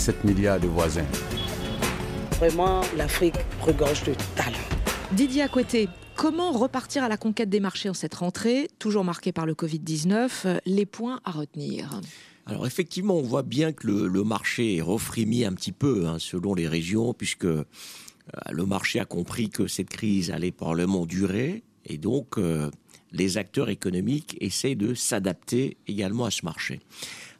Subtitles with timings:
[0.00, 1.04] 7 milliards de voisins.
[2.38, 4.56] Vraiment, l'Afrique regorge de talent.
[5.12, 9.44] Didier Aqueté, comment repartir à la conquête des marchés en cette rentrée, toujours marquée par
[9.44, 12.00] le Covid-19 Les points à retenir?
[12.46, 16.54] Alors effectivement, on voit bien que le, marché est refrémi un petit peu hein, selon
[16.54, 17.62] les régions, puisque euh,
[18.50, 22.70] le marché a compris que cette crise allait probablement durer, et donc euh,
[23.12, 26.80] les acteurs économiques essaient de s'adapter également à ce marché.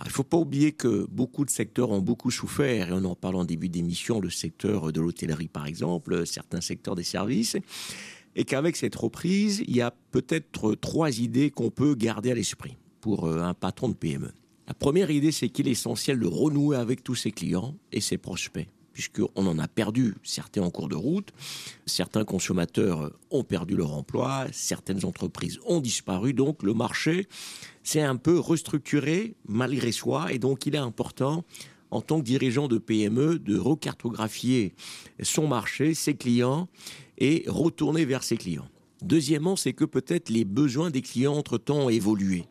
[0.00, 3.14] il ne faut pas oublier que beaucoup de secteurs ont beaucoup souffert, et on en
[3.14, 7.56] parle en début d'émission, le secteur de l'hôtellerie par exemple, certains secteurs des services,
[8.36, 12.76] et qu'avec cette reprise, il y a peut-être trois idées qu'on peut garder à l'esprit
[13.00, 14.32] pour euh, un patron de PME.
[14.66, 18.16] La première idée, c'est qu'il est essentiel de renouer avec tous ses clients et ses
[18.16, 21.32] prospects, puisqu'on en a perdu certains en cours de route,
[21.84, 27.28] certains consommateurs ont perdu leur emploi, certaines entreprises ont disparu, donc le marché
[27.82, 31.44] s'est un peu restructuré malgré soi, et donc il est important
[31.90, 34.74] en tant que dirigeant de PME de recartographier
[35.22, 36.68] son marché, ses clients
[37.18, 38.68] et retourner vers ses clients.
[39.02, 42.46] Deuxièmement, c'est que peut-être les besoins des clients entre-temps ont évolué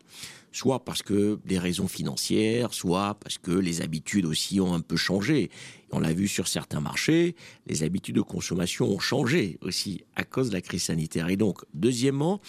[0.54, 4.96] soit parce que des raisons financières, soit parce que les habitudes aussi ont un peu
[4.96, 5.50] changé.
[5.92, 7.36] On l'a vu sur certains marchés,
[7.68, 11.30] les habitudes de consommation ont changé aussi à cause de la crise sanitaire.
[11.30, 12.40] Et donc, deuxièmement,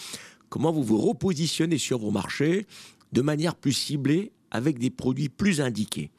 [0.49, 2.67] comment vous vous repositionnez sur vos marchés
[3.13, 6.11] de manière plus ciblée avec des produits plus indiqués?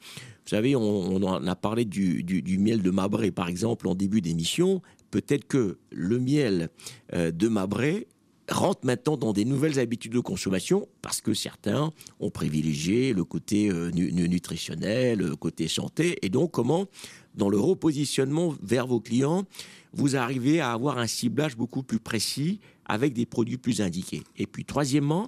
[0.44, 3.96] Vous savez, on, on a parlé du, du, du, miel de Mabré, par exemple, en
[3.96, 4.80] début d'émission.
[5.10, 6.68] Peut-être que le miel
[7.14, 8.06] euh, de Mabré
[8.50, 13.70] rentrent maintenant dans des nouvelles habitudes de consommation parce que certains ont privilégié le côté
[13.70, 16.86] euh, nutritionnel, le côté santé, et donc comment,
[17.34, 19.44] dans le repositionnement vers vos clients,
[19.96, 24.22] vous arrivez à avoir un ciblage beaucoup plus précis avec des produits plus indiqués.
[24.36, 25.26] Et puis troisièmement,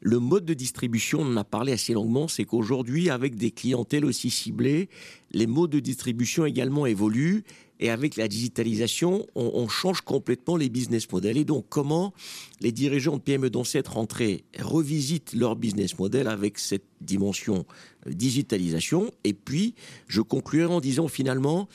[0.00, 4.04] le mode de distribution, on en a parlé assez longuement, c'est qu'aujourd'hui, avec des clientèles
[4.04, 4.88] aussi ciblées,
[5.32, 7.44] les modes de distribution également évoluent
[7.78, 11.36] et avec la digitalisation, on, change complètement les business models.
[11.36, 12.14] Et donc, comment
[12.60, 17.66] les dirigeants de PME dans cette rentrée revisitent leur business model avec cette dimension
[18.06, 19.10] euh, digitalisation?
[19.24, 19.74] Et puis,
[20.08, 21.68] je conclurai en disant finalement,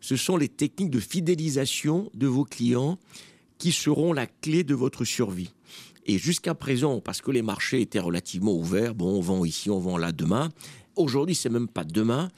[0.00, 2.98] ce sont les techniques de fidélisation de vos clients
[3.58, 5.50] qui seront la clé de votre survie.
[6.08, 9.78] Et jusqu'à présent, parce que les marchés étaient relativement ouverts, bon, on vend ici, on
[9.78, 10.48] vend là demain.
[10.96, 12.30] Aujourd'hui, c'est même pas demain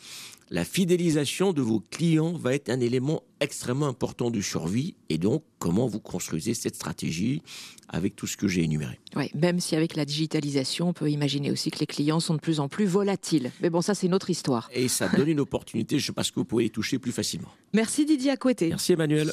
[0.50, 5.44] la fidélisation de vos clients va être un élément extrêmement important de survie et donc
[5.60, 7.40] comment vous construisez cette stratégie
[7.88, 8.98] avec tout ce que j'ai énuméré?
[9.14, 12.40] Oui, même si avec la digitalisation, on peut imaginer aussi que les clients sont de
[12.40, 13.52] plus en plus volatiles.
[13.62, 14.68] Mais bon, ça c'est notre histoire.
[14.72, 17.48] Et ça donne une opportunité, je pense que vous pouvez les toucher plus facilement.
[17.72, 18.68] Merci Didier Acoueté.
[18.70, 19.32] Merci Emmanuel.